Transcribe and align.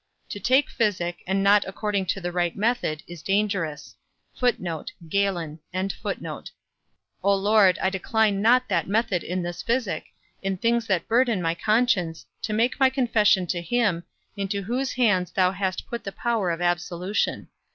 To 0.29 0.39
take 0.39 0.71
physic, 0.71 1.17
and 1.27 1.43
not 1.43 1.63
according 1.67 2.07
to 2.07 2.19
the 2.19 2.31
right 2.31 2.55
method, 2.55 3.03
is 3.05 3.21
dangerous. 3.21 3.95
O 4.41 4.49
Lord, 7.35 7.79
I 7.79 7.89
decline 7.91 8.41
not 8.41 8.67
that 8.67 8.87
method 8.87 9.23
in 9.23 9.43
this 9.43 9.61
physic, 9.61 10.05
in 10.41 10.57
things 10.57 10.87
that 10.87 11.07
burthen 11.07 11.39
my 11.39 11.53
conscience, 11.53 12.25
to 12.41 12.51
make 12.51 12.79
my 12.79 12.89
confession 12.89 13.45
to 13.45 13.61
him, 13.61 14.03
into 14.35 14.63
whose 14.63 14.93
hands 14.93 15.29
thou 15.33 15.51
hast 15.51 15.85
put 15.85 16.03
the 16.03 16.11
power 16.11 16.49
of 16.49 16.61
absolution. 16.63 17.49